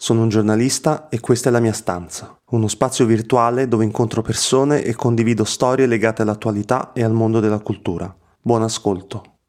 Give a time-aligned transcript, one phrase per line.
[0.00, 4.82] sono un giornalista e questa è la mia stanza, uno spazio virtuale dove incontro persone
[4.82, 8.10] e condivido storie legate all'attualità e al mondo della cultura.
[8.40, 9.40] Buon ascolto.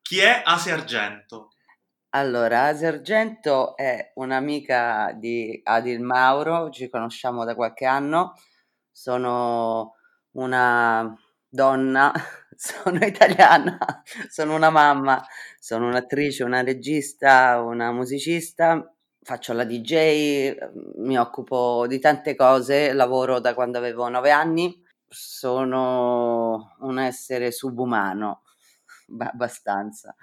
[0.00, 1.50] Chi è Asia Argento?
[2.14, 8.32] Allora, Asia Argento è un'amica di Adil Mauro, ci conosciamo da qualche anno,
[8.90, 9.96] sono
[10.36, 11.14] una
[11.46, 12.10] donna,
[12.56, 13.78] sono italiana,
[14.30, 15.22] sono una mamma,
[15.64, 20.54] sono un'attrice, una regista, una musicista, faccio la DJ,
[20.96, 28.42] mi occupo di tante cose, lavoro da quando avevo nove anni, sono un essere subumano,
[29.32, 30.14] abbastanza,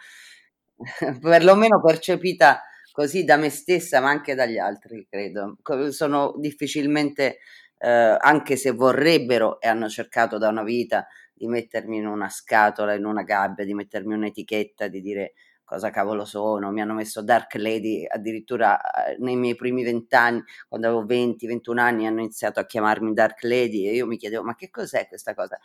[1.20, 2.62] perlomeno percepita
[2.92, 5.58] così da me stessa, ma anche dagli altri, credo.
[5.90, 7.40] Sono difficilmente,
[7.80, 11.08] eh, anche se vorrebbero e hanno cercato da una vita
[11.42, 16.24] di mettermi in una scatola, in una gabbia, di mettermi un'etichetta, di dire cosa cavolo
[16.24, 21.78] sono, mi hanno messo Dark Lady addirittura eh, nei miei primi vent'anni, quando avevo 20-21
[21.78, 25.34] anni hanno iniziato a chiamarmi Dark Lady e io mi chiedevo ma che cos'è questa
[25.34, 25.58] cosa?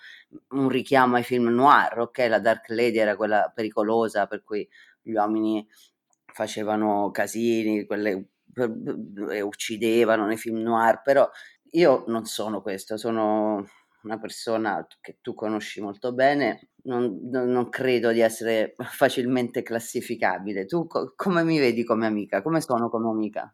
[0.51, 2.19] Un richiamo ai film noir, ok?
[2.29, 4.67] La Dark Lady era quella pericolosa per cui
[5.03, 5.67] gli uomini
[6.33, 8.29] facevano casini, quelle,
[9.31, 11.29] e uccidevano nei film noir, però
[11.73, 13.67] io non sono questo, sono
[14.07, 20.65] una persona che tu conosci molto bene, non, non credo di essere facilmente classificabile.
[20.67, 22.43] Tu co- come mi vedi come amica?
[22.43, 23.53] Come sono come amica?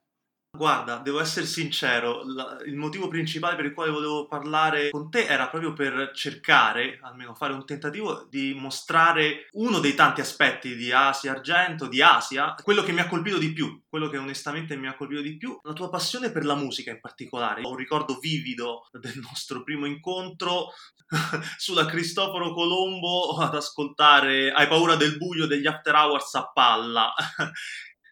[0.54, 5.24] Guarda, devo essere sincero, la, il motivo principale per il quale volevo parlare con te
[5.24, 10.92] era proprio per cercare, almeno fare un tentativo di mostrare uno dei tanti aspetti di
[10.92, 14.88] Asia Argento, di Asia, quello che mi ha colpito di più, quello che onestamente mi
[14.88, 17.62] ha colpito di più, la tua passione per la musica in particolare.
[17.64, 20.66] Ho un ricordo vivido del nostro primo incontro
[21.56, 27.14] sulla Cristoforo Colombo ad ascoltare Hai paura del buio degli After Hours a palla.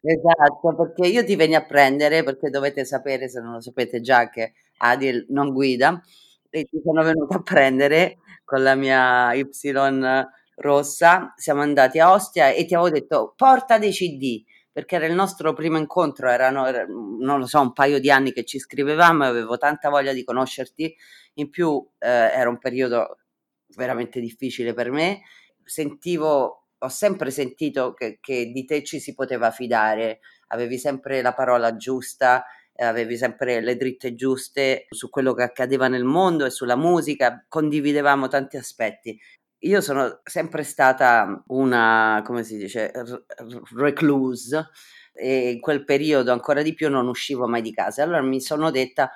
[0.04, 4.30] Esatto, perché io ti venni a prendere, perché dovete sapere, se non lo sapete già,
[4.30, 6.00] che Adil non guida,
[6.48, 9.46] e ti sono venuta a prendere con la mia Y
[10.56, 15.14] rossa, siamo andati a Ostia e ti avevo detto porta dei CD, perché era il
[15.14, 16.64] nostro primo incontro, erano,
[17.20, 20.24] non lo so, un paio di anni che ci scrivevamo e avevo tanta voglia di
[20.24, 20.94] conoscerti,
[21.34, 23.18] in più eh, era un periodo
[23.76, 25.20] veramente difficile per me,
[25.64, 31.34] sentivo ho sempre sentito che, che, di te ci si poteva fidare, avevi sempre la
[31.34, 32.44] parola giusta,
[32.76, 38.28] avevi sempre le dritte giuste su quello che accadeva nel mondo e sulla musica, condividevamo
[38.28, 39.18] tanti aspetti.
[39.64, 42.90] Io sono sempre stata una, come si dice,
[43.76, 44.68] recluse
[45.12, 48.02] e in quel periodo ancora di più non uscivo mai di casa.
[48.02, 49.10] Allora mi sono detta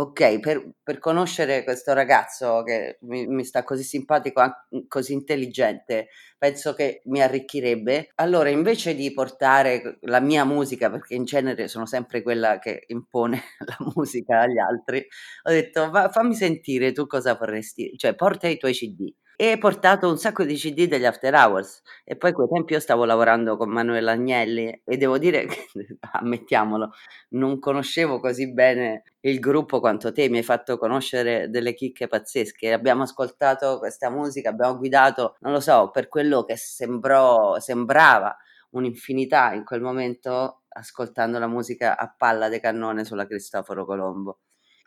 [0.00, 4.40] Ok, per, per conoscere questo ragazzo che mi, mi sta così simpatico,
[4.88, 8.12] così intelligente, penso che mi arricchirebbe.
[8.14, 13.42] Allora, invece di portare la mia musica, perché in genere sono sempre quella che impone
[13.66, 15.06] la musica agli altri,
[15.42, 19.12] ho detto, va, fammi sentire tu cosa vorresti, cioè porta i tuoi CD
[19.42, 21.80] e portato un sacco di CD degli After Hours.
[22.04, 25.46] E poi quel tempo io stavo lavorando con Manuel Agnelli e devo dire
[26.12, 26.90] ammettiamolo,
[27.30, 32.70] non conoscevo così bene il gruppo quanto te, mi hai fatto conoscere delle chicche pazzesche,
[32.70, 38.36] abbiamo ascoltato questa musica, abbiamo guidato, non lo so, per quello che sembrò, sembrava
[38.72, 44.40] un'infinità in quel momento ascoltando la musica a palla de cannone sulla Cristoforo Colombo.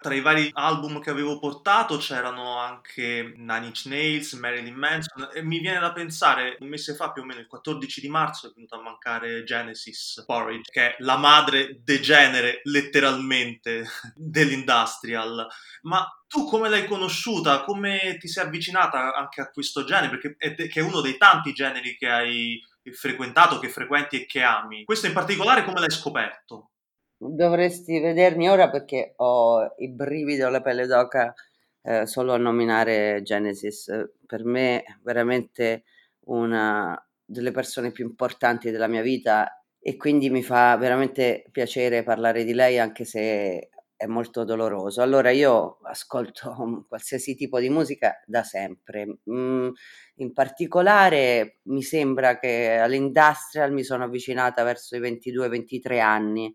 [0.04, 5.42] Tra i vari album che avevo portato c'erano anche Nine Inch Nails, Marilyn Manson e
[5.42, 8.52] mi viene da pensare, un mese fa più o meno, il 14 di marzo, è
[8.54, 15.48] venuto a mancare Genesis Porridge, che è la madre degenere letteralmente dell'industrial.
[15.84, 17.64] Ma tu come l'hai conosciuta?
[17.64, 20.10] Come ti sei avvicinata anche a questo genere?
[20.10, 22.62] Perché è, che è uno dei tanti generi che hai
[22.92, 24.84] frequentato, che frequenti e che ami.
[24.84, 26.72] Questo in particolare come l'hai scoperto?
[27.18, 31.34] Dovresti vedermi ora perché ho i brividi alla pelle d'oca
[31.82, 33.90] eh, solo a nominare Genesis.
[34.26, 35.84] Per me veramente
[36.26, 42.44] una delle persone più importanti della mia vita e quindi mi fa veramente piacere parlare
[42.44, 45.02] di lei anche se è molto doloroso.
[45.02, 49.20] Allora io ascolto qualsiasi tipo di musica da sempre.
[49.30, 49.70] Mm,
[50.16, 56.54] in particolare mi sembra che all'industrial mi sono avvicinata verso i 22-23 anni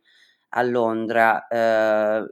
[0.50, 1.46] a Londra.
[1.46, 2.24] Eh,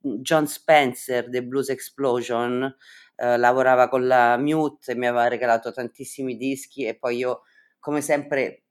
[0.00, 2.74] John Spencer The Blues Explosion
[3.16, 7.42] eh, lavorava con la Mute e mi aveva regalato tantissimi dischi e poi io
[7.78, 8.64] come sempre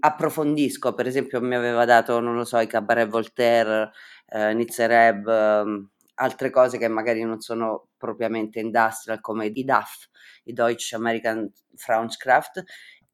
[0.00, 3.90] approfondisco, per esempio mi aveva dato, non lo so, i Cabaret Voltaire,
[4.26, 10.08] eh, Nitzereb, eh, altre cose che magari non sono propriamente industrial come i DAF,
[10.44, 12.62] i Deutsche American Frauenskraft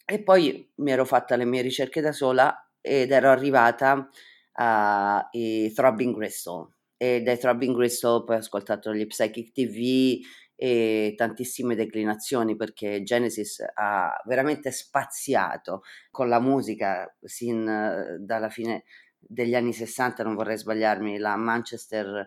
[0.04, 4.08] e poi mi ero fatta le mie ricerche da sola ed ero arrivata
[4.56, 10.24] ai Throbbing Gristle e dai Throbbing Gristle poi ho ascoltato gli Psychic TV
[10.58, 18.84] e tantissime declinazioni perché Genesis ha veramente spaziato con la musica sin dalla fine
[19.18, 22.26] degli anni 60, non vorrei sbagliarmi, la Manchester.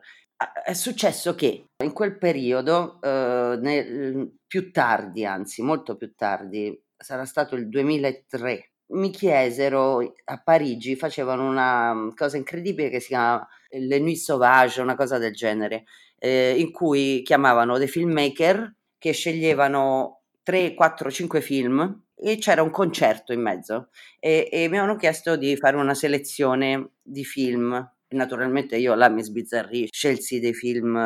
[0.63, 7.25] È successo che in quel periodo, eh, nel, più tardi, anzi molto più tardi, sarà
[7.25, 13.99] stato il 2003, mi chiesero a Parigi, facevano una cosa incredibile che si chiama Le
[13.99, 15.85] Nuit Sauvage, una cosa del genere,
[16.17, 22.71] eh, in cui chiamavano dei filmmaker che sceglievano 3, 4, 5 film e c'era un
[22.71, 23.89] concerto in mezzo.
[24.19, 27.91] E, e mi avevano chiesto di fare una selezione di film.
[28.09, 30.97] Naturalmente io là mi sbizzarrì, scelsi dei film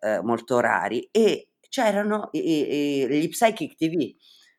[0.00, 1.08] eh, molto rari.
[1.12, 4.14] E c'erano i, i, gli Psychic TV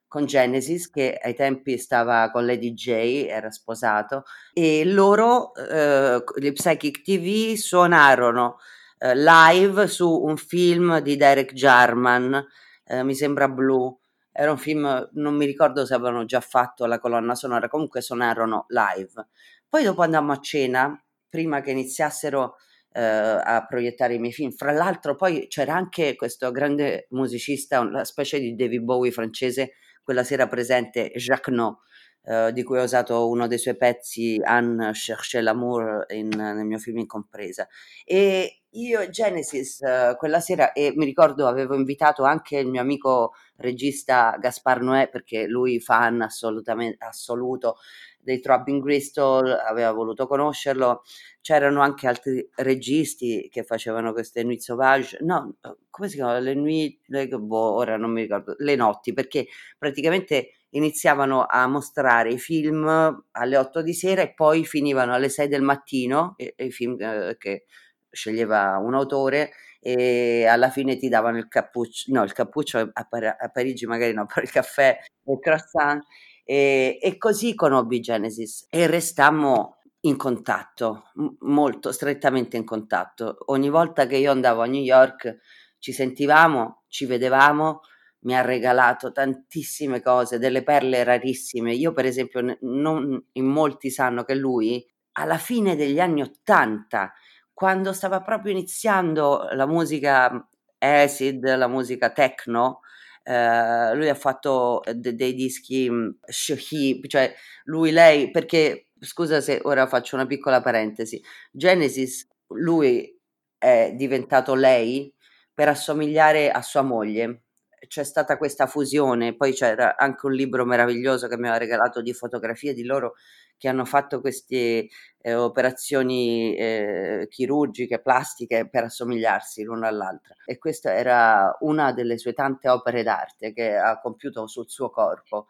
[0.09, 6.51] con Genesis che ai tempi stava con Lady J, era sposato e loro, eh, gli
[6.51, 8.57] Psychic TV suonarono
[8.97, 12.45] eh, live su un film di Derek Jarman,
[12.85, 13.95] eh, mi sembra Blue.
[14.31, 18.65] Era un film, non mi ricordo se avevano già fatto la colonna sonora, comunque suonarono
[18.69, 19.27] live.
[19.67, 22.55] Poi dopo andammo a cena, prima che iniziassero
[22.91, 24.51] eh, a proiettare i miei film.
[24.51, 29.73] Fra l'altro poi c'era anche questo grande musicista, una specie di David Bowie francese,
[30.03, 31.81] quella sera presente, Jacques No,
[32.29, 36.77] eh, di cui ho usato uno dei suoi pezzi, Anne cherche l'amour, in, nel mio
[36.77, 37.67] film Incompresa.
[38.05, 43.33] E io Genesis uh, quella sera e mi ricordo avevo invitato anche il mio amico
[43.55, 47.77] regista Gaspar Noè perché lui fan assolutamente assoluto
[48.19, 51.01] dei Throbbing Bristol, aveva voluto conoscerlo.
[51.41, 55.55] C'erano anche altri registi che facevano queste Nuit Sauvage, no,
[55.89, 56.37] come si chiama?
[56.37, 59.47] Le Nuit, le, boh, ora non mi ricordo, le notti, perché
[59.79, 62.87] praticamente iniziavano a mostrare i film
[63.31, 67.35] alle 8 di sera e poi finivano alle 6 del mattino, i, i film eh,
[67.37, 67.65] che
[68.11, 73.37] sceglieva un autore e alla fine ti davano il cappuccio, no il cappuccio a, Par-
[73.39, 76.03] a Parigi magari no, però il caffè il croissant
[76.43, 83.37] e, e così conobbi Genesis e restammo in contatto, molto strettamente in contatto.
[83.47, 85.39] Ogni volta che io andavo a New York
[85.77, 87.81] ci sentivamo, ci vedevamo,
[88.21, 91.73] mi ha regalato tantissime cose, delle perle rarissime.
[91.73, 97.11] Io per esempio non in molti sanno che lui alla fine degli anni Ottanta
[97.53, 102.79] quando stava proprio iniziando la musica acid, la musica techno,
[103.23, 107.33] eh, lui ha fatto de- dei dischi mm, shohi, cioè
[107.65, 113.13] lui, lei, perché scusa se ora faccio una piccola parentesi, Genesis, lui
[113.57, 115.13] è diventato lei
[115.53, 117.43] per assomigliare a sua moglie.
[117.87, 122.13] C'è stata questa fusione, poi c'era anche un libro meraviglioso che mi aveva regalato di
[122.13, 123.15] fotografie di loro
[123.57, 124.87] che hanno fatto queste
[125.21, 130.35] eh, operazioni eh, chirurgiche, plastiche per assomigliarsi l'una all'altra.
[130.45, 135.47] E questa era una delle sue tante opere d'arte che ha compiuto sul suo corpo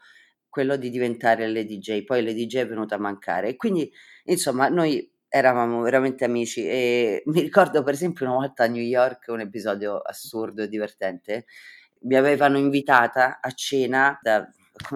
[0.50, 3.50] quello di diventare le DJ, poi le DJ è venuta a mancare.
[3.50, 3.92] E quindi
[4.26, 6.66] insomma noi eravamo veramente amici.
[6.68, 11.46] E mi ricordo per esempio una volta a New York un episodio assurdo e divertente
[12.02, 14.48] mi avevano invitata a cena da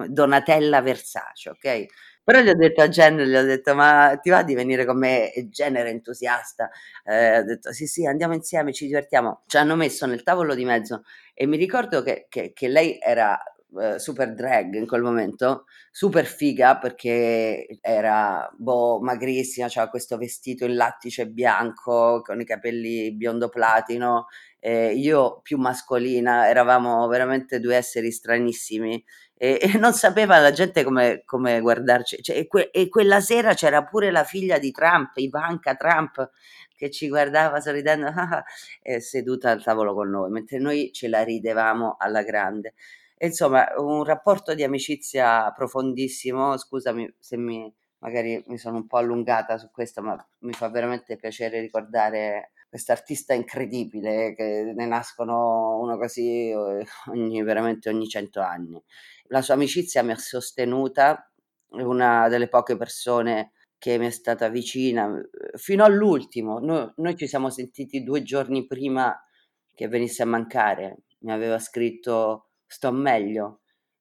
[0.08, 1.86] Donatella Versace, ok?
[2.24, 4.96] Però gli ho detto a Jen, gli ho detto, ma ti va di venire con
[4.98, 5.30] me?
[5.32, 6.70] E Jen era entusiasta.
[7.04, 9.42] Eh, ho detto, sì, sì, andiamo insieme, ci divertiamo.
[9.46, 11.02] Ci hanno messo nel tavolo di mezzo
[11.34, 13.38] e mi ricordo che, che, che lei era
[13.80, 20.64] eh, super drag in quel momento, super figa perché era boh, magrissima, aveva questo vestito
[20.64, 24.26] in lattice bianco con i capelli biondo platino.
[24.60, 29.04] Eh, io più mascolina, eravamo veramente due esseri stranissimi
[29.36, 32.22] e, e non sapeva la gente come, come guardarci.
[32.22, 36.30] Cioè, e, que, e, quella sera c'era pure la figlia di Trump, Ivanka Trump,
[36.76, 38.10] che ci guardava sorridendo
[39.00, 42.74] seduta al tavolo con noi, mentre noi ce la ridevamo alla grande.
[43.18, 46.56] Insomma, un rapporto di amicizia profondissimo.
[46.56, 51.16] Scusami se mi, magari mi sono un po' allungata su questo, ma mi fa veramente
[51.16, 58.82] piacere ricordare quest'artista incredibile che ne nascono uno così eh, ogni, veramente ogni cento anni.
[59.28, 61.30] La sua amicizia mi ha sostenuta,
[61.70, 65.08] è una delle poche persone che mi è stata vicina
[65.54, 66.58] fino all'ultimo.
[66.58, 69.16] Noi, noi ci siamo sentiti due giorni prima
[69.72, 71.04] che venisse a mancare.
[71.20, 73.60] Mi aveva scritto sto meglio,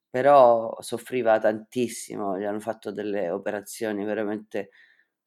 [0.09, 4.69] però soffriva tantissimo, gli hanno fatto delle operazioni veramente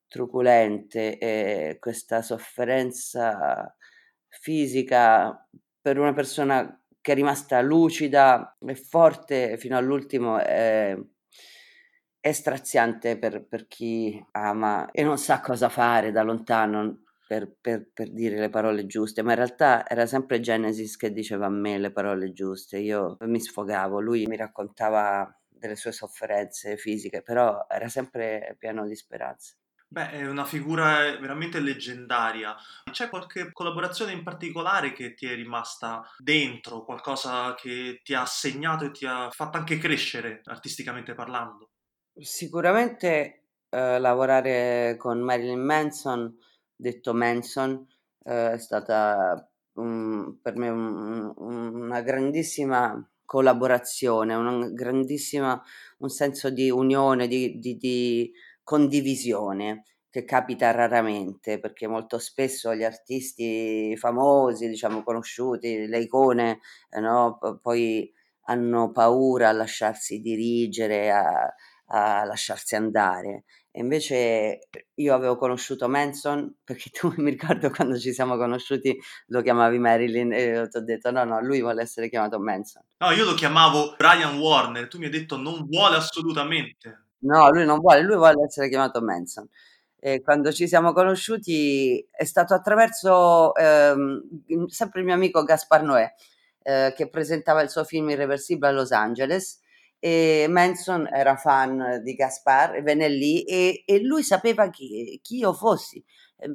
[0.09, 3.75] truculente e questa sofferenza
[4.29, 5.49] fisica
[5.81, 10.97] per una persona che è rimasta lucida e forte fino all'ultimo è,
[12.21, 17.91] è straziante per, per chi ama e non sa cosa fare da lontano per, per,
[17.93, 21.77] per, dire le parole giuste, ma in realtà era sempre Genesis che diceva a me
[21.77, 27.89] le parole giuste, io mi sfogavo, lui mi raccontava delle sue sofferenze fisiche, però era
[27.89, 29.57] sempre pieno di speranza.
[29.89, 32.57] Beh, è una figura veramente leggendaria.
[32.91, 38.85] C'è qualche collaborazione in particolare che ti è rimasta dentro, qualcosa che ti ha segnato
[38.85, 41.71] e ti ha fatto anche crescere artisticamente parlando?
[42.15, 46.37] Sicuramente eh, lavorare con Marilyn Manson,
[46.77, 47.87] detto Manson,
[48.25, 55.61] eh, è stata um, per me un, una grandissima collaborazione, una grandissima,
[55.99, 62.85] un senso di unione, di, di, di condivisione che capita raramente perché molto spesso gli
[62.85, 68.11] artisti famosi, diciamo conosciuti, le icone, eh, no, poi
[68.49, 71.53] hanno paura a lasciarsi dirigere, a,
[71.87, 73.45] a lasciarsi andare.
[73.71, 79.43] E invece io avevo conosciuto Manson perché tu mi ricordo quando ci siamo conosciuti lo
[79.43, 82.83] chiamavi Marilyn e ti ho detto no no lui vuole essere chiamato Manson.
[82.99, 87.05] No io lo chiamavo Brian Warner, tu mi hai detto non vuole assolutamente.
[87.19, 89.49] No, lui non vuole, lui vuole essere chiamato Manson.
[89.99, 96.15] E quando ci siamo conosciuti è stato attraverso ehm, sempre il mio amico Gaspar Noè,
[96.63, 99.61] eh, che presentava il suo film Irreversibile a Los Angeles
[100.07, 105.39] e Manson era fan di Gaspar e venne lì e, e lui sapeva chi, chi,
[105.39, 106.01] io fossi.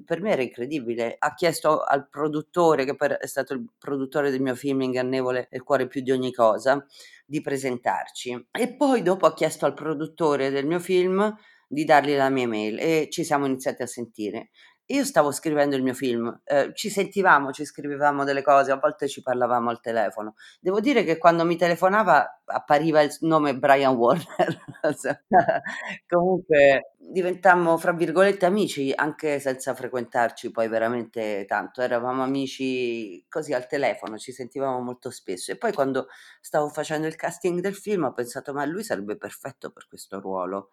[0.06, 1.18] Per me era incredibile.
[1.20, 5.58] Ha chiesto al produttore, che per, è stato il produttore del mio film Ingannevole e
[5.58, 6.86] il cuore più di ogni cosa,
[7.26, 8.48] di presentarci.
[8.52, 11.36] E poi dopo ha chiesto al produttore del mio film
[11.72, 14.50] di dargli la mia mail e ci siamo iniziati a sentire.
[14.88, 19.08] Io stavo scrivendo il mio film, eh, ci sentivamo, ci scrivevamo delle cose, a volte
[19.08, 20.36] ci parlavamo al telefono.
[20.60, 24.60] Devo dire che quando mi telefonava appariva il nome Brian Warner.
[26.10, 31.82] Comunque diventammo, fra virgolette, amici, anche senza frequentarci poi veramente tanto.
[31.82, 35.54] Eravamo amici così al telefono, ci sentivamo molto spesso.
[35.54, 36.08] E poi quando
[36.42, 40.72] stavo facendo il casting del film ho pensato, ma lui sarebbe perfetto per questo ruolo,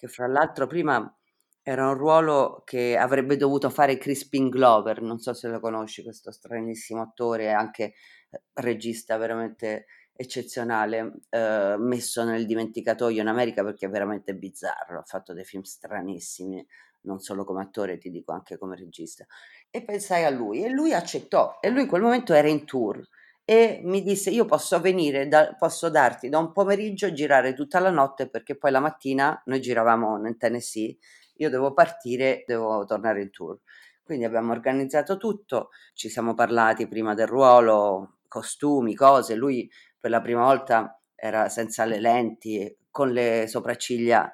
[0.00, 1.14] che fra l'altro prima
[1.62, 6.32] era un ruolo che avrebbe dovuto fare Crispin Glover, non so se lo conosci, questo
[6.32, 7.92] stranissimo attore anche
[8.30, 15.04] eh, regista veramente eccezionale, eh, messo nel dimenticatoio in America perché è veramente bizzarro, ha
[15.04, 16.66] fatto dei film stranissimi,
[17.02, 19.26] non solo come attore, ti dico anche come regista.
[19.68, 23.06] E pensai a lui e lui accettò e lui in quel momento era in tour
[23.50, 27.90] e mi disse io posso venire, da, posso darti da un pomeriggio girare tutta la
[27.90, 30.96] notte perché poi la mattina noi giravamo nel Tennessee
[31.38, 33.58] io devo partire, devo tornare in tour.
[34.04, 39.34] Quindi abbiamo organizzato tutto, ci siamo parlati prima del ruolo, costumi, cose.
[39.34, 44.32] Lui per la prima volta era senza le lenti, con le sopracciglia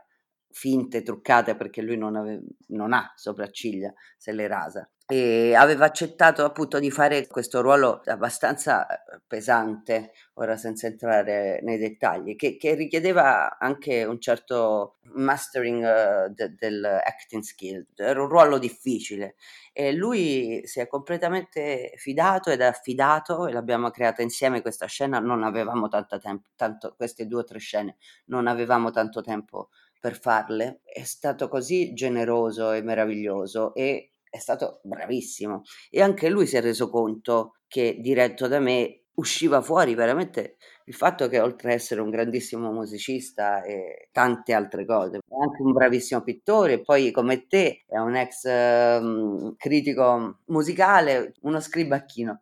[0.51, 6.45] finte, truccate, perché lui non, ave- non ha sopracciglia, se le rasa e aveva accettato
[6.45, 12.75] appunto di fare questo ruolo abbastanza eh, pesante, ora senza entrare nei dettagli, che, che
[12.75, 19.37] richiedeva anche un certo mastering uh, de, del acting skill, era un ruolo difficile
[19.73, 25.21] e lui si è completamente fidato ed è affidato e l'abbiamo creata insieme questa scena,
[25.21, 27.97] non avevamo tanto tempo, tanto, queste due o tre scene,
[28.27, 29.69] non avevamo tanto tempo
[30.01, 36.47] per farle, è stato così generoso e meraviglioso e è stato bravissimo e anche lui
[36.47, 41.71] si è reso conto che diretto da me usciva fuori veramente il fatto che oltre
[41.71, 47.11] ad essere un grandissimo musicista e tante altre cose, è anche un bravissimo pittore, poi
[47.11, 52.39] come te è un ex um, critico musicale, uno scribacchino.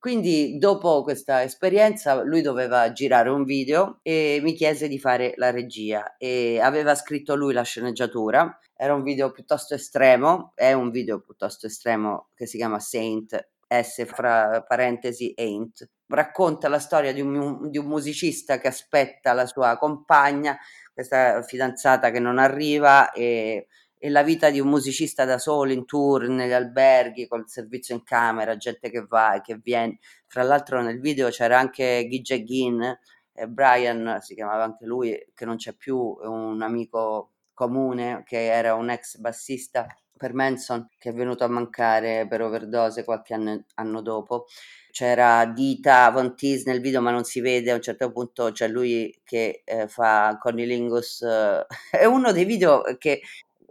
[0.00, 5.50] Quindi dopo questa esperienza lui doveva girare un video e mi chiese di fare la
[5.50, 8.58] regia e aveva scritto lui la sceneggiatura.
[8.74, 14.06] Era un video piuttosto estremo, è un video piuttosto estremo che si chiama Saint, S
[14.06, 15.86] fra parentesi Ain't.
[16.06, 20.56] Racconta la storia di un, di un musicista che aspetta la sua compagna,
[20.94, 23.66] questa fidanzata che non arriva e
[24.02, 28.02] e la vita di un musicista da solo in tour, negli alberghi, col servizio in
[28.02, 29.98] camera, gente che va e che viene.
[30.26, 32.98] Fra l'altro nel video c'era anche Gigi Gin,
[33.34, 38.74] e Brian si chiamava anche lui, che non c'è più, un amico comune che era
[38.74, 44.00] un ex bassista per Manson che è venuto a mancare per overdose qualche anno, anno
[44.00, 44.46] dopo.
[44.90, 47.70] C'era Dita Von Teese nel video, ma non si vede.
[47.70, 51.22] A un certo punto c'è lui che eh, fa Cornilingus.
[51.22, 51.66] Eh,
[52.00, 53.20] è uno dei video che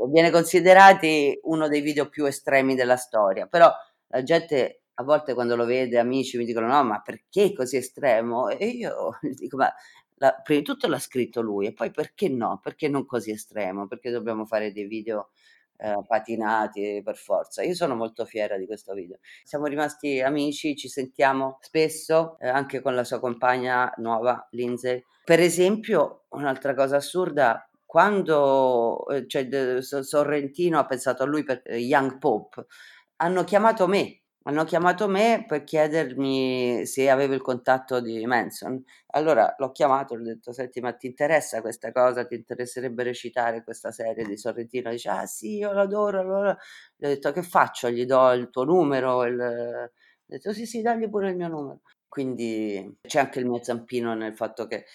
[0.07, 1.07] viene considerato
[1.43, 3.47] uno dei video più estremi della storia.
[3.47, 3.71] Però
[4.07, 8.49] la gente a volte quando lo vede, amici mi dicono: No, ma perché così estremo?
[8.49, 9.73] E io dico: Ma
[10.15, 12.59] la, prima di tutto l'ha scritto lui, e poi perché no?
[12.61, 13.87] Perché non così estremo?
[13.87, 15.29] Perché dobbiamo fare dei video
[15.77, 17.63] eh, patinati per forza.
[17.63, 19.19] Io sono molto fiera di questo video.
[19.43, 25.01] Siamo rimasti amici, ci sentiamo spesso, eh, anche con la sua compagna nuova, Lindsay.
[25.23, 32.19] Per esempio, un'altra cosa assurda, quando eh, cioè, Sorrentino ha pensato a lui per Young
[32.19, 32.67] Pope,
[33.15, 38.83] hanno chiamato me hanno chiamato me per chiedermi se avevo il contatto di Manson.
[39.07, 42.25] Allora l'ho chiamato, ho detto: Senti, ma ti interessa questa cosa?
[42.25, 44.91] Ti interesserebbe recitare questa serie di Sorrentino?
[44.91, 46.19] Dice: Ah, sì, io l'adoro.
[46.19, 46.57] Allora
[46.95, 47.89] gli ho detto: Che faccio?
[47.89, 49.25] Gli do il tuo numero?
[49.25, 49.39] Il...
[49.39, 49.91] Ho
[50.25, 51.81] detto: Sì, sì, dagli pure il mio numero.
[52.07, 54.85] Quindi c'è anche il mio zampino nel fatto che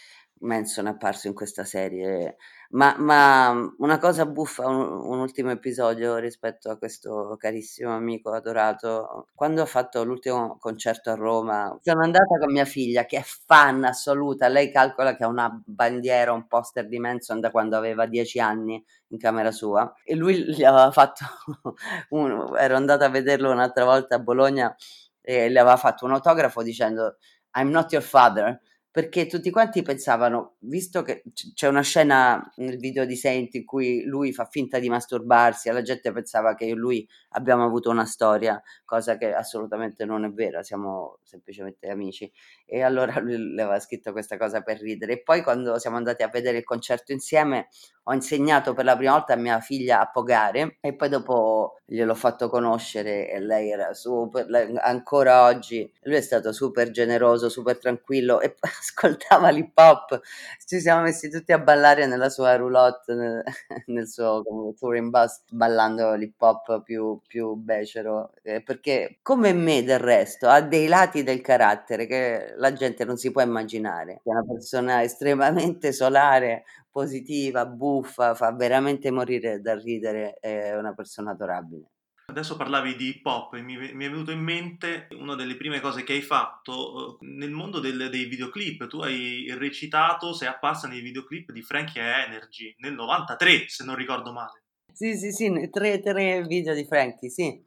[0.41, 2.37] Manson è apparso in questa serie.
[2.71, 9.29] Ma, ma una cosa buffa, un, un, ultimo episodio rispetto a questo carissimo amico adorato.
[9.35, 13.85] Quando ho fatto l'ultimo concerto a Roma, sono andata con mia figlia che è fan
[13.85, 14.49] assoluta.
[14.49, 18.85] Lei calcola che ha una bandiera, un poster di Manson da quando aveva dieci anni
[19.09, 19.93] in camera sua.
[20.05, 21.25] E lui gli aveva fatto,
[22.11, 24.75] un, ero andata a vederlo un'altra volta a Bologna
[25.21, 27.17] e le aveva fatto un autografo dicendo
[27.57, 28.61] I'm not your father
[28.95, 34.05] perché tutti quanti pensavano, visto che c'è una scena nel video di Senti in cui
[34.05, 38.05] lui fa finta di masturbarsi, la gente pensava che io e lui abbiamo avuto una
[38.05, 42.31] storia, cosa che assolutamente non è vera, siamo semplicemente amici.
[42.65, 45.15] E allora lui aveva scritto questa cosa per ridere.
[45.15, 47.71] E poi quando siamo andati a vedere il concerto insieme,
[48.05, 52.15] ho insegnato per la prima volta a mia figlia a pogare e poi dopo gliel'ho
[52.15, 54.47] fatto conoscere e lei era super,
[54.83, 60.21] ancora oggi, lui è stato super generoso, super tranquillo e ascoltava l'hip hop.
[60.65, 63.43] Ci siamo messi tutti a ballare nella sua roulotte, nel,
[63.87, 64.43] nel suo
[64.79, 70.61] touring bus, ballando l'hip hop più, più becero, eh, perché come me del resto ha
[70.61, 74.21] dei lati del carattere che la gente non si può immaginare.
[74.25, 81.33] È una persona estremamente solare, positiva, buffa, fa veramente morire da ridere, è una persona
[81.33, 81.91] adorabile.
[82.27, 85.81] Adesso parlavi di hip hop e mi, mi, è venuto in mente una delle prime
[85.81, 88.87] cose che hai fatto eh, nel mondo del, dei videoclip.
[88.87, 94.33] Tu hai recitato, sei apparsa nei videoclip di Frankie Energy nel 93, se non ricordo
[94.33, 94.63] male.
[94.93, 97.61] Sì, sì, sì, tre, tre video di Frankie, sì,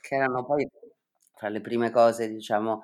[0.00, 0.68] che erano poi
[1.36, 2.82] fra le prime cose, diciamo,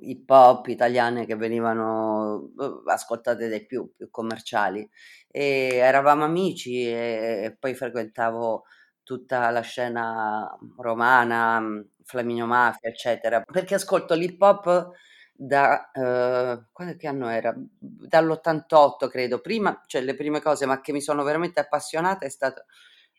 [0.00, 4.88] hip hop italiane che venivano uh, ascoltate dai più, più commerciali.
[5.30, 8.64] E eravamo amici e, e, poi frequentavo
[9.02, 11.62] tutta la scena romana,
[12.04, 14.90] Flaminio Mafia, eccetera, perché ascolto l'hip hop
[15.34, 17.54] da uh, quando che anno era?
[17.56, 22.64] Dall'88 credo, prima, cioè le prime cose, ma che mi sono veramente appassionata è stato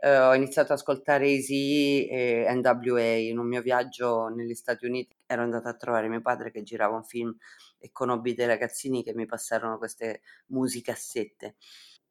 [0.03, 5.15] eh, ho iniziato ad ascoltare Easy e NWA in un mio viaggio negli Stati Uniti.
[5.25, 7.33] Ero andata a trovare mio padre che girava un film
[7.79, 11.55] e conobbi dei ragazzini che mi passarono queste musicassette.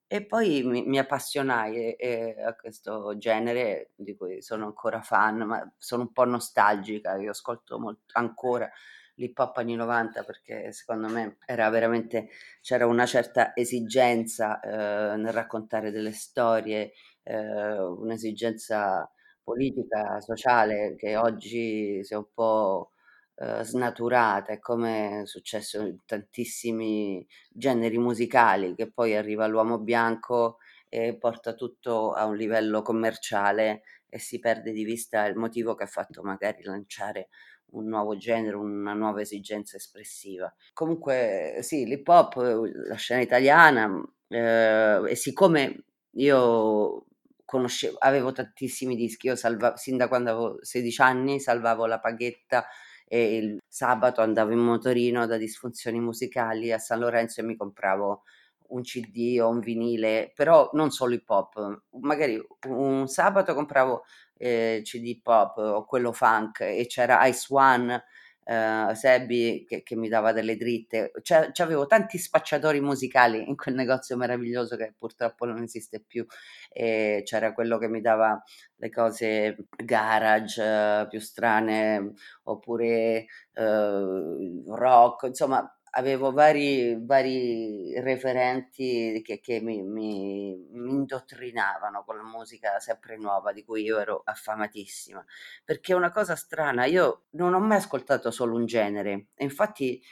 [0.07, 5.75] E poi mi, mi appassionai e, a questo genere di cui sono ancora fan, ma
[5.77, 8.71] sono un po' nostalgica, io ascolto molto, ancora
[9.17, 12.31] l'hip hop anni 90 perché secondo me era veramente
[12.63, 19.11] c'era una certa esigenza eh, nel raccontare delle storie eh, un'esigenza
[19.43, 22.91] politica, sociale che oggi si è un po'
[23.37, 30.59] eh, snaturata, è come è successo in tantissimi generi musicali, che poi arriva l'uomo bianco
[30.89, 35.85] e porta tutto a un livello commerciale e si perde di vista il motivo che
[35.85, 37.29] ha fatto magari lanciare
[37.73, 40.55] un nuovo genere, una nuova esigenza espressiva.
[40.75, 43.91] Comunque sì, l'hip hop, la scena italiana,
[44.29, 45.85] eh, e siccome
[46.17, 47.07] io
[47.53, 52.65] conoscevo, avevo tantissimi dischi, io salvavo, sin da quando avevo 16 anni salvavo la paghetta
[53.07, 58.23] e il sabato andavo in motorino da disfunzioni musicali a San Lorenzo e mi compravo
[58.69, 64.05] un CD o un vinile, però non solo hip hop, magari un sabato compravo
[64.39, 68.03] eh, CD hip hop o quello funk e c'era Ice One
[68.45, 71.13] eh, Sebi che, che, mi dava delle dritte.
[71.23, 76.27] Cioè, avevo tanti spacciatori musicali in quel negozio meraviglioso che purtroppo non esiste più.
[76.71, 78.43] E c'era quello che mi dava
[78.77, 82.13] le cose garage eh, più strane
[82.45, 92.17] oppure eh, rock, insomma avevo vari, vari referenti che, che mi, mi, mi, indottrinavano con
[92.17, 95.25] la musica sempre nuova di cui io ero affamatissima.
[95.65, 99.29] Perché è una cosa strana, io non ho mai ascoltato solo un genere.
[99.39, 100.03] Infatti,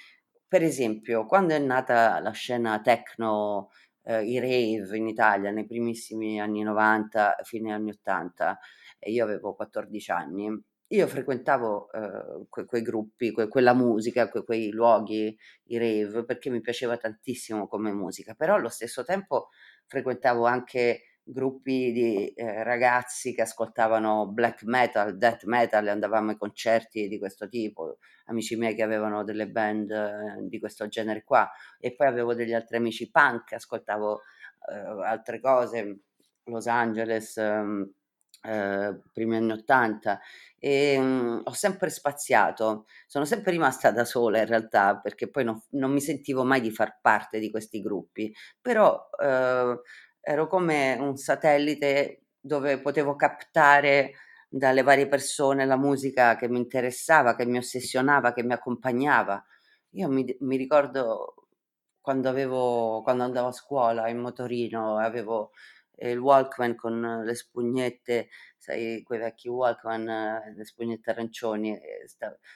[0.47, 3.71] per esempio, quando è nata la scena techno,
[4.03, 8.59] eh, i rave in Italia nei primissimi anni 90, fine anni 80,
[8.99, 14.45] e io avevo 14 anni, io frequentavo eh, que- quei gruppi, que- quella musica, que-
[14.45, 19.49] quei luoghi, i rave, perché mi piaceva tantissimo come musica, però allo stesso tempo
[19.87, 27.07] frequentavo anche gruppi di eh, ragazzi che ascoltavano black metal, death metal, andavamo ai concerti
[27.09, 31.49] di questo tipo, amici miei che avevano delle band eh, di questo genere qua,
[31.79, 34.21] e poi avevo degli altri amici punk, ascoltavo
[34.73, 36.01] eh, altre cose,
[36.45, 37.37] Los Angeles.
[37.37, 37.93] Ehm,
[38.43, 40.21] eh, primi anni 80
[40.59, 45.61] e mh, ho sempre spaziato, sono sempre rimasta da sola in realtà perché poi non,
[45.71, 49.81] non mi sentivo mai di far parte di questi gruppi, però eh,
[50.21, 54.13] ero come un satellite dove potevo captare
[54.49, 59.43] dalle varie persone la musica che mi interessava, che mi ossessionava, che mi accompagnava.
[59.91, 61.35] Io mi, mi ricordo
[62.01, 65.53] quando, avevo, quando andavo a scuola in motorino, avevo
[66.09, 71.79] il Walkman con le spugnette, sai, quei vecchi Walkman, le spugnette arancioni,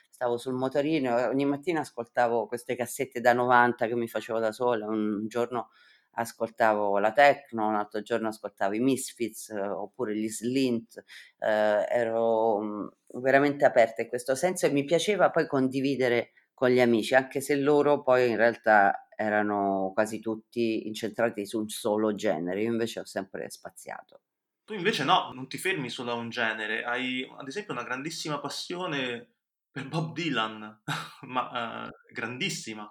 [0.09, 4.53] stavo sul motorino e ogni mattina ascoltavo queste cassette da 90 che mi facevo da
[4.53, 5.71] sola, un giorno
[6.15, 11.03] ascoltavo la techno, un altro giorno ascoltavo i Misfits eh, oppure gli Slint,
[11.39, 12.87] eh, ero mm,
[13.21, 16.33] veramente aperta in questo senso e mi piaceva poi condividere
[16.65, 21.69] con gli amici, anche se loro poi in realtà erano quasi tutti incentrati su un
[21.69, 24.23] solo genere, io invece ho sempre spaziato.
[24.65, 28.41] Tu invece no, non ti fermi solo a un genere, hai ad esempio una grandissima
[28.41, 29.29] passione
[29.71, 30.83] per Bob Dylan,
[31.29, 32.91] ma uh, grandissima.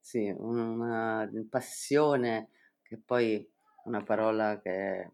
[0.00, 2.48] Sì, una passione
[2.82, 3.48] che poi
[3.84, 5.12] una parola che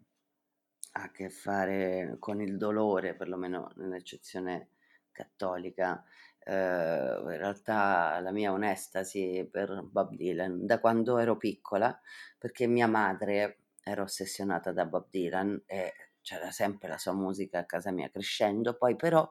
[0.92, 4.70] ha a che fare con il dolore, perlomeno nell'eccezione
[5.12, 6.06] cattolica, eh,
[6.52, 11.98] in realtà la mia onestasi per Bob Dylan da quando ero piccola,
[12.38, 17.64] perché mia madre era ossessionata da Bob Dylan e c'era sempre la sua musica a
[17.64, 19.28] casa mia crescendo, poi però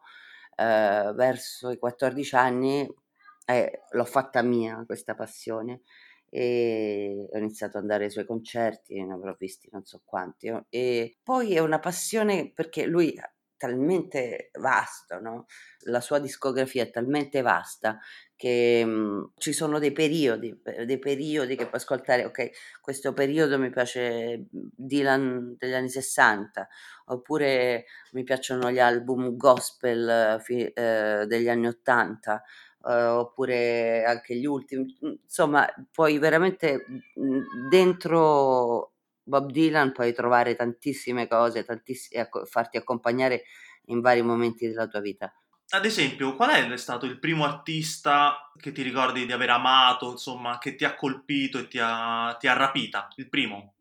[0.56, 2.88] eh, verso i 14 anni
[3.45, 5.82] eh, l'ho fatta mia questa passione
[6.30, 11.17] e ho iniziato ad andare ai suoi concerti, ne avrò visti non so quanti, e
[11.23, 13.17] poi è una passione perché lui
[13.58, 15.46] talmente vasto, no?
[15.88, 18.00] la sua discografia è talmente vasta
[18.36, 22.50] che mh, mhmm, ci sono dei periodi, dei periodi che puoi ascoltare, ok,
[22.82, 26.67] questo periodo mi piace mhmm, Dylan degli anni 60,
[27.06, 32.43] oppure mi piacciono gli album gospel eh, degli anni 80,
[32.88, 36.86] eh, oppure anche gli ultimi, insomma, puoi veramente
[37.70, 38.96] dentro
[39.27, 43.43] Bob Dylan puoi trovare tantissime cose, tantiss- e farti accompagnare
[43.87, 45.31] in vari momenti della tua vita.
[45.69, 50.57] Ad esempio, qual è stato il primo artista che ti ricordi di aver amato, insomma,
[50.59, 53.09] che ti ha colpito e ti ha, ti ha rapita?
[53.17, 53.73] Il primo?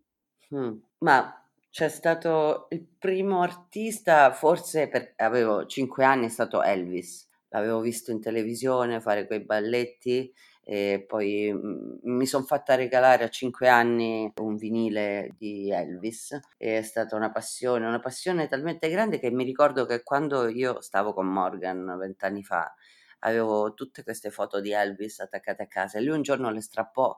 [0.54, 7.28] Mm, ma c'è stato il primo artista, forse perché avevo 5 anni, è stato Elvis.
[7.50, 10.32] L'avevo visto in televisione fare quei balletti
[10.68, 16.78] e poi mhmm, mi sono fatta regalare a 5 anni un vinile di Elvis e
[16.78, 21.14] è stata una passione, una passione talmente grande che mi ricordo che quando io stavo
[21.14, 22.74] con Morgan vent'anni fa
[23.20, 27.16] avevo tutte queste foto di Elvis attaccate a casa e lui un giorno le strappò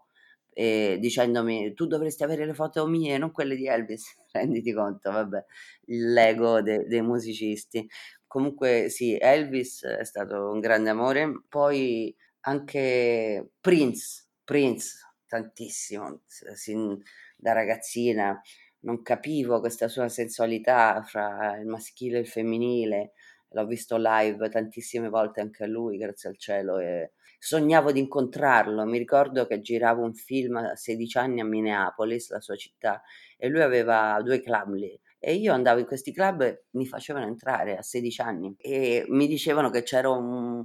[0.53, 5.45] e dicendomi tu dovresti avere le foto mie, non quelle di Elvis, renditi conto, vabbè,
[5.87, 7.89] l'ego de- dei musicisti.
[8.27, 14.97] Comunque sì, Elvis è stato un grande amore, poi anche Prince, Prince
[15.27, 17.01] tantissimo, sin
[17.37, 18.41] da ragazzina
[18.81, 23.13] non capivo questa sua sensualità fra il maschile e il femminile,
[23.51, 28.85] l'ho visto live tantissime volte anche a lui, grazie al cielo, e sognavo di incontrarlo.
[28.85, 33.03] Mi ricordo che giravo un film a 16 anni a Minneapolis, la sua città,
[33.37, 35.01] e lui aveva due club lì.
[35.19, 39.27] E io andavo in questi club e mi facevano entrare a 16 anni e mi
[39.27, 40.65] dicevano che c'era un,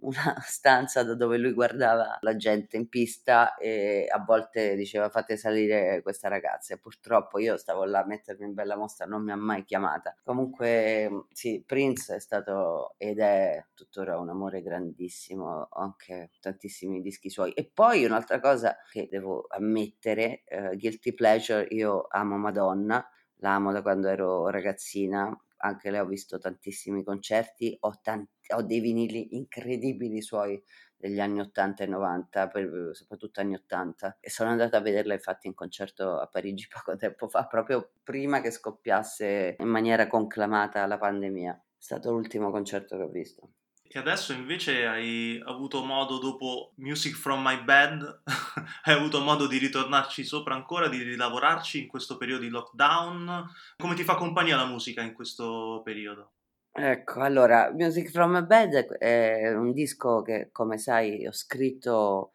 [0.00, 5.36] una stanza da dove lui guardava la gente in pista e a volte diceva fate
[5.36, 9.32] salire questa ragazza e purtroppo io stavo là a mettermi in bella mostra, non mi
[9.32, 10.16] ha mai chiamata.
[10.22, 17.52] Comunque sì, Prince è stato ed è tuttora un amore grandissimo, anche tantissimi dischi suoi.
[17.52, 23.82] E poi un'altra cosa che devo ammettere, uh, guilty pleasure, io amo Madonna, l'amo da
[23.82, 30.22] quando ero ragazzina, anche lei ho visto tantissimi concerti, ho, tanti, ho dei vinili incredibili
[30.22, 30.62] suoi
[30.96, 35.46] degli anni 80 e 90, per, soprattutto anni 80, e sono andata a vederla infatti
[35.46, 40.98] in concerto a Parigi poco tempo fa, proprio prima che scoppiasse in maniera conclamata la
[40.98, 41.52] pandemia.
[41.52, 43.52] È stato l'ultimo concerto che ho visto.
[43.92, 48.22] E adesso invece hai avuto modo, dopo Music from My Bed,
[48.84, 53.50] hai avuto modo di ritornarci sopra ancora, di rilavorarci in questo periodo di lockdown.
[53.76, 56.34] Come ti fa compagnia la musica in questo periodo?
[56.70, 62.30] Ecco, allora, Music from My Bed è un disco che, come sai, ho scritto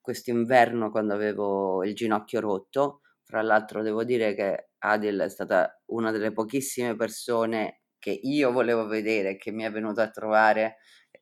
[0.00, 3.00] quest'inverno quando avevo il ginocchio rotto.
[3.24, 8.86] Fra l'altro devo dire che Adil è stata una delle pochissime persone che io volevo
[8.86, 10.78] vedere, che mi è venuto a trovare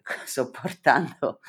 [0.25, 1.41] sopportando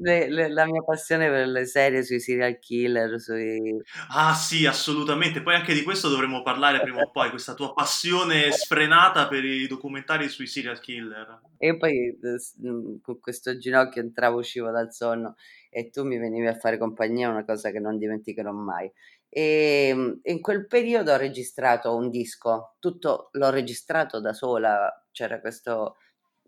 [0.00, 3.80] le, le, la mia passione per le serie sui serial killer, sui...
[4.10, 5.42] Ah sì, assolutamente.
[5.42, 9.66] Poi anche di questo dovremmo parlare prima o poi, questa tua passione sfrenata per i
[9.66, 11.40] documentari sui serial killer.
[11.58, 12.18] E poi
[12.64, 15.36] mm, con questo ginocchio entravo, uscivo dal sonno
[15.70, 18.90] e tu mi venivi a fare compagnia, una cosa che non dimenticherò mai.
[19.28, 25.40] E ehm, in quel periodo ho registrato un disco, tutto l'ho registrato da sola, c'era
[25.40, 25.96] questo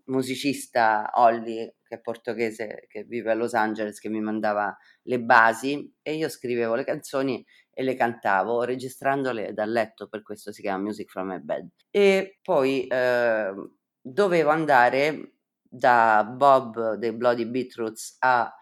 [0.09, 5.91] musicista Olly, che è portoghese, che vive a Los Angeles, che mi mandava le basi
[6.01, 10.83] e io scrivevo le canzoni e le cantavo registrandole dal letto, per questo si chiama
[10.83, 11.69] Music from My Bed.
[11.89, 13.53] E poi eh,
[14.01, 18.53] dovevo andare da Bob dei Bloody Beetroots a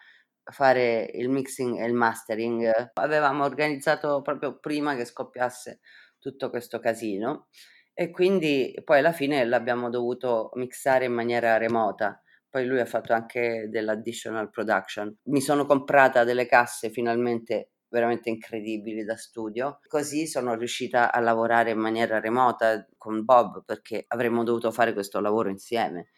[0.43, 2.91] fare il mixing e il mastering.
[2.93, 5.79] Avevamo organizzato proprio prima che scoppiasse
[6.19, 7.47] tutto questo casino
[7.99, 12.21] e quindi poi alla fine l'abbiamo dovuto mixare in maniera remota.
[12.47, 15.17] Poi lui ha fatto anche dell'additional production.
[15.23, 19.79] Mi sono comprata delle casse finalmente veramente incredibili da studio.
[19.87, 25.19] Così sono riuscita a lavorare in maniera remota con Bob perché avremmo dovuto fare questo
[25.19, 26.09] lavoro insieme.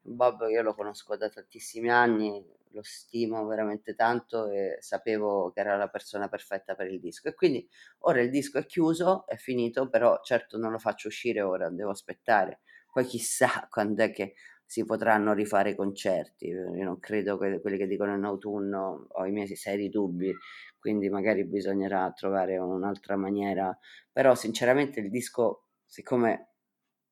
[0.00, 5.76] Bob io lo conosco da tantissimi anni, lo stimo veramente tanto e sapevo che era
[5.76, 7.28] la persona perfetta per il disco.
[7.28, 7.68] E quindi
[8.00, 11.90] ora il disco è chiuso, è finito, però certo non lo faccio uscire ora, devo
[11.90, 12.60] aspettare.
[12.92, 16.48] Poi chissà quando è che si potranno rifare i concerti.
[16.48, 20.34] Io non credo che quelli che dicono in autunno ho i miei seri dubbi,
[20.78, 23.76] quindi magari bisognerà trovare un'altra maniera.
[24.12, 26.47] Però sinceramente il disco, siccome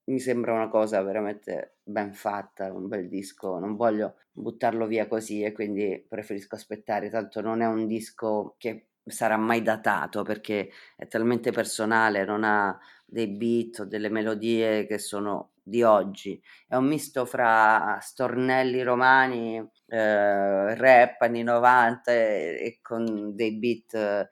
[0.06, 5.42] mi sembra una cosa veramente ben fatta, un bel disco, non voglio buttarlo via così
[5.42, 11.06] e quindi preferisco aspettare, tanto non è un disco che sarà mai datato perché è
[11.06, 16.86] talmente personale, non ha dei beat o delle melodie che sono di oggi, è un
[16.86, 19.56] misto fra stornelli romani,
[19.88, 24.28] eh, rap anni 90 e, e con dei beat eh,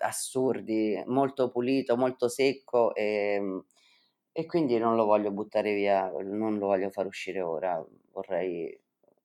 [0.00, 3.62] assurdi, molto pulito, molto secco e
[4.38, 8.78] e quindi non lo voglio buttare via, non lo voglio far uscire ora, vorrei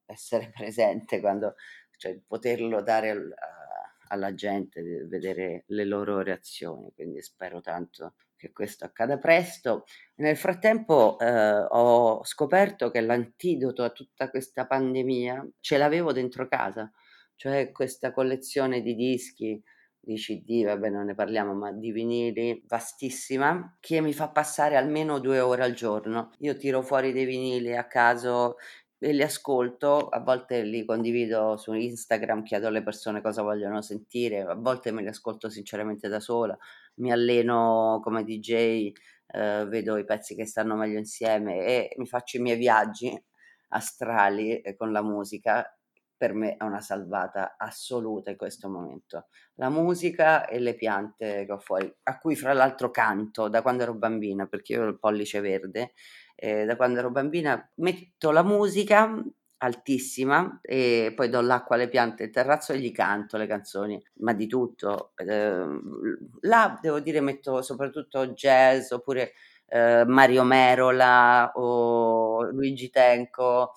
[0.06, 1.56] essere presente quando,
[1.98, 8.54] cioè poterlo dare al, a, alla gente, vedere le loro reazioni, quindi spero tanto che
[8.54, 9.84] questo accada presto.
[10.16, 16.90] Nel frattempo eh, ho scoperto che l'antidoto a tutta questa pandemia ce l'avevo dentro casa,
[17.36, 19.62] cioè questa collezione di dischi
[20.04, 25.20] di CD, vabbè non ne parliamo, ma di vinili vastissima, che mi fa passare almeno
[25.20, 26.32] due ore al giorno.
[26.40, 28.58] Io tiro fuori dei vinili a caso
[28.98, 34.42] e li ascolto, a volte li condivido su Instagram, chiedo alle persone cosa vogliono sentire,
[34.42, 36.58] a volte me li ascolto sinceramente da sola,
[36.96, 38.92] mi alleno come DJ,
[39.28, 43.12] eh, vedo i pezzi che stanno meglio insieme e mi faccio i miei viaggi
[43.70, 45.66] astrali eh, con la musica
[46.22, 49.26] per me è una salvata assoluta in questo momento.
[49.56, 53.82] La musica e le piante che ho fuori, a cui fra l'altro canto da quando
[53.82, 55.94] ero bambina, perché io ho il pollice verde,
[56.36, 59.20] eh, da quando ero bambina metto la musica
[59.64, 64.34] altissima e poi do l'acqua alle piante del terrazzo e gli canto le canzoni, ma
[64.34, 65.14] di tutto.
[65.16, 65.66] Eh,
[66.42, 69.32] là devo dire metto soprattutto jazz oppure
[69.66, 73.72] eh, Mario Merola o Luigi Tenco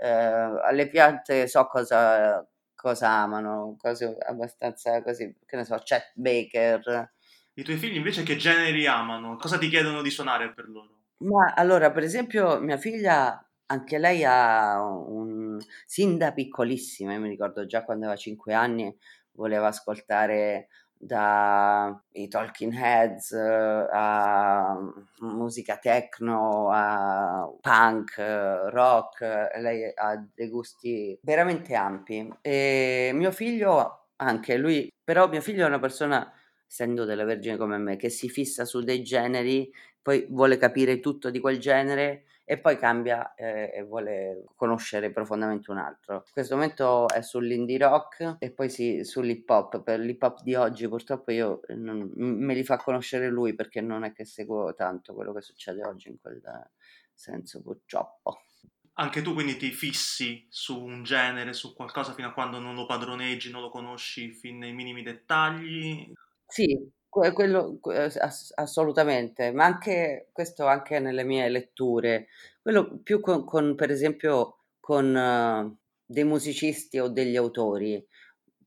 [0.00, 7.12] eh, alle piante so cosa, cosa amano, cose abbastanza così, che ne so, Chet Baker.
[7.54, 9.36] I tuoi figli invece che generi amano?
[9.36, 10.98] Cosa ti chiedono di suonare per loro?
[11.18, 17.28] Ma allora, per esempio, mia figlia, anche lei ha un sin da piccolissima, io mi
[17.28, 18.96] ricordo già quando aveva 5 anni
[19.32, 20.68] voleva ascoltare
[21.02, 24.78] dai Talking Heads a
[25.20, 28.16] musica techno, a punk,
[28.70, 29.20] rock,
[29.58, 32.30] lei ha dei gusti veramente ampi.
[32.42, 36.30] E mio figlio anche lui, però mio figlio è una persona,
[36.68, 41.30] essendo della Vergine come me, che si fissa su dei generi, poi vuole capire tutto
[41.30, 46.14] di quel genere e poi cambia eh, e vuole conoscere profondamente un altro.
[46.14, 49.84] In questo momento è sull'indie rock e poi sì, sull'hip hop.
[49.84, 54.02] Per l'hip hop di oggi purtroppo io non, me li fa conoscere lui perché non
[54.02, 56.42] è che seguo tanto quello che succede oggi in quel
[57.14, 58.40] senso purtroppo.
[58.94, 62.84] Anche tu quindi ti fissi su un genere, su qualcosa fino a quando non lo
[62.84, 66.12] padroneggi, non lo conosci fin nei minimi dettagli?
[66.48, 66.76] Sì,
[67.10, 67.80] quello
[68.54, 72.28] assolutamente, ma anche questo anche nelle mie letture,
[72.62, 78.04] quello più con, con per esempio con uh, dei musicisti o degli autori.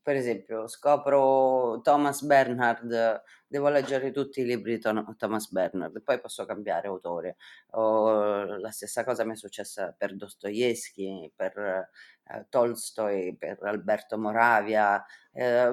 [0.02, 4.80] Per esempio, scopro Thomas Bernhard, devo leggere tutti i libri di
[5.16, 7.36] Thomas Bernhard, poi posso cambiare autore.
[7.70, 15.02] O la stessa cosa mi è successa per Dostoevsky, per eh, Tolstoi, per Alberto Moravia.
[15.32, 15.72] Eh,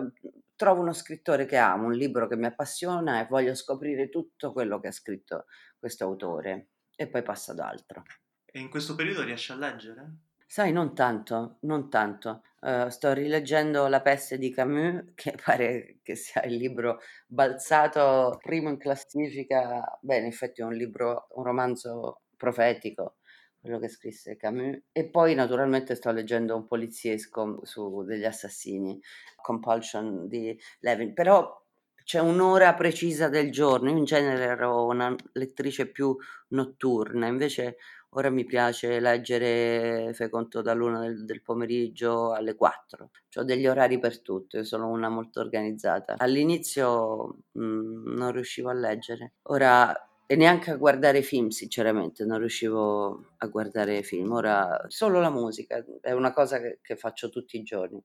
[0.62, 4.80] trovo uno scrittore che amo, un libro che mi appassiona e voglio scoprire tutto quello
[4.80, 5.45] che ha scritto
[5.80, 8.04] questo autore e poi passo ad altro.
[8.45, 10.17] E in questo periodo riesci a leggere?
[10.45, 12.43] Sai, non tanto, non tanto.
[12.60, 18.69] Uh, sto rileggendo La peste di Camus, che pare che sia il libro balzato primo
[18.69, 19.97] in classifica.
[20.00, 23.15] Beh, in effetti è un libro, un romanzo profetico,
[23.62, 24.82] quello che scrisse Camus.
[24.91, 29.00] E poi naturalmente sto leggendo un poliziesco su degli assassini,
[29.41, 31.13] Compulsion di Levin.
[31.13, 31.60] Però
[32.04, 33.91] c'è un'ora precisa del giorno.
[33.91, 36.15] Io in genere ero una lettrice più
[36.50, 37.78] notturna, invece
[38.13, 43.10] ora mi piace leggere, fai conto, dall'una del, del pomeriggio alle 4.
[43.36, 46.15] Ho degli orari per tutto, io sono una molto organizzata.
[46.17, 49.34] All'inizio mh, mm, non riuscivo a leggere.
[49.43, 49.93] Ora
[50.31, 54.31] e neanche a guardare film, sinceramente, non riuscivo a guardare film.
[54.31, 58.01] Ora solo la musica è una cosa che, che faccio tutti i giorni.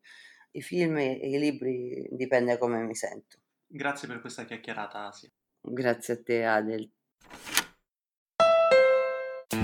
[0.51, 3.39] I film e i libri dipende da come mi sento.
[3.65, 5.31] Grazie per questa chiacchierata, Asia.
[5.61, 6.91] Grazie a te, Adel.